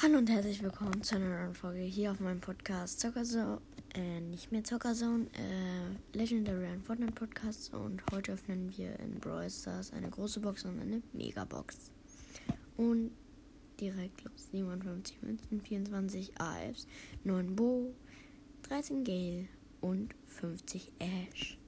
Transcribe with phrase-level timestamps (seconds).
[0.00, 3.60] Hallo und herzlich willkommen zu einer neuen Folge hier auf meinem Podcast Zockerzone,
[3.94, 9.50] äh, nicht mehr Zockerzone, äh, Legendary and Fortnite Podcast und heute öffnen wir in Brawl
[9.50, 11.90] Stars eine große Box und eine Megabox.
[12.76, 13.10] Und
[13.80, 16.86] direkt los, 57 Münzen, 24 AFs,
[17.24, 17.92] 9 Bo,
[18.68, 19.48] 13 Gale
[19.80, 21.58] und 50 Ash.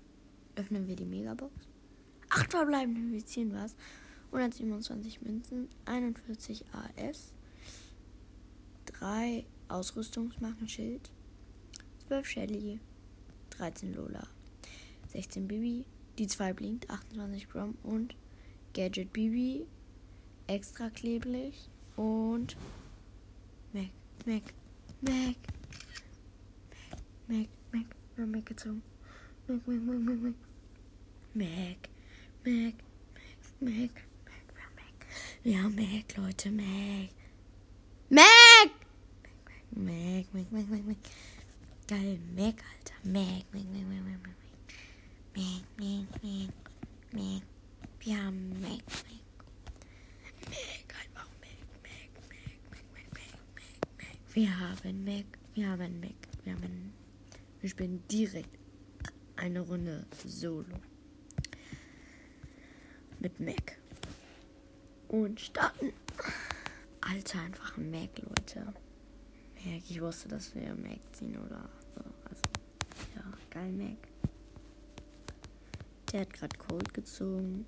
[0.55, 1.53] Öffnen wir die Megabox.
[2.29, 3.75] 8 verbleibende, wir ziehen was.
[4.31, 7.35] 127 Münzen, 41 AFs.
[9.01, 11.11] 3 Ausrüstungsmarkenschild,
[12.07, 12.81] 12 Shelly,
[13.51, 14.27] 13 Lola,
[15.09, 15.87] 16 Bibi,
[16.19, 18.15] die 2 blinkt, 28 Grom und
[18.75, 19.67] Gadget Bibi,
[20.49, 22.59] extra klebrig und
[23.73, 23.89] Mac,
[24.27, 24.43] Mac,
[25.01, 25.37] Mac,
[27.27, 28.83] Mac, Mac, Mac, Mac gezogen.
[29.47, 30.19] Mac, Mac, Mac,
[31.35, 31.89] Mac,
[32.45, 32.75] Mac,
[33.61, 35.07] Mac, Mac, Mac, Mac, Mac,
[35.43, 36.67] ja, Mac, Leute, Mac.
[36.67, 37.20] Mac!
[39.73, 40.97] Mac, Mac, Mac, Mac, Mac.
[41.87, 42.95] Geil, Mac, Alter.
[43.05, 44.37] Mac, Mac, Mac, Mac, Mac, Mac.
[45.37, 46.53] Mac, Mac, Mac,
[47.13, 47.43] Mac.
[48.01, 49.21] Wir haben Mac, Mac.
[50.49, 54.35] Mac, einfach Mac, Mac, Mac, Mac, Mac, Mac, Mac.
[54.35, 56.93] Wir haben Mac, wir haben Mac, wir haben.
[57.61, 58.59] Wir spielen direkt
[59.37, 60.81] eine Runde Solo.
[63.21, 63.79] Mit Mac.
[65.09, 65.93] Und starten.
[67.01, 68.75] Alter, einfach ein Mac, Leute.
[69.65, 72.03] Mac, ich wusste, dass wir Mac ziehen oder so.
[72.29, 72.43] Also,
[73.17, 73.97] ja, geil, Mac.
[76.13, 77.67] Der hat gerade Cold gezogen.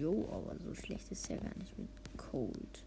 [0.00, 2.84] Jo, aber so schlecht ist er gar nicht mit Cold.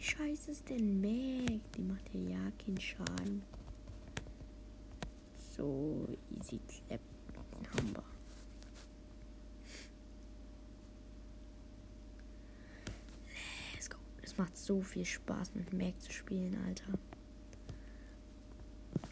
[0.00, 1.60] Scheiße ist denn Mac?
[1.76, 3.42] Die macht ja ja keinen Schaden.
[5.56, 7.00] So, easy clap.
[7.76, 7.94] Haben.
[13.74, 13.96] Let's go.
[14.22, 16.98] Es macht so viel Spaß mit Mac zu spielen, Alter.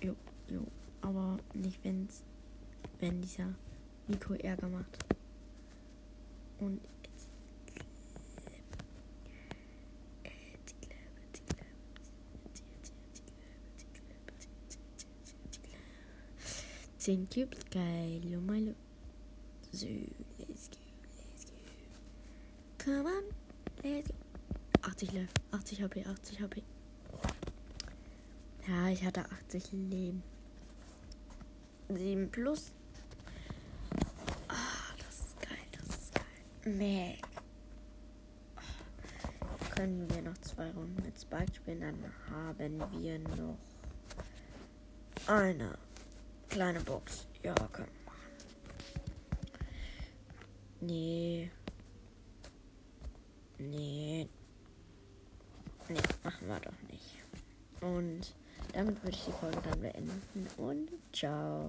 [0.02, 0.14] Jo,
[0.48, 0.66] jo.
[1.00, 2.22] Aber nicht, wenn's,
[3.00, 3.54] wenn dieser
[4.08, 4.98] Nico Ärger macht.
[6.58, 7.28] Und jetzt.
[16.98, 18.74] Zehn Cubes, geil, lo malo.
[19.72, 19.86] So,
[20.38, 20.76] let's go,
[21.30, 21.52] let's go.
[22.78, 23.24] Come on,
[23.82, 24.14] let's go.
[24.82, 26.62] 80 Leben, 80 HP, 80 HP.
[28.68, 30.22] Ja, ich hatte 80 Leben.
[31.96, 32.72] 7 plus.
[34.48, 36.74] Ah, das ist geil, das ist geil.
[36.74, 37.28] Mac.
[39.76, 43.58] Können wir noch zwei Runden mit Spike spielen, dann haben wir noch
[45.26, 45.78] eine
[46.48, 47.26] kleine Box.
[47.42, 48.20] Ja, können wir machen.
[50.80, 51.50] Nee.
[53.58, 54.28] Nee.
[55.88, 57.16] Nee, machen wir doch nicht.
[57.80, 58.34] Und
[58.72, 60.46] damit würde ich die Folge dann beenden.
[60.56, 61.60] Und ciao.